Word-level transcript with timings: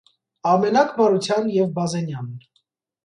-Ամենակ 0.51 0.95
Մարության 1.01 1.51
և 1.59 1.69
Բազենյան… 1.79 2.33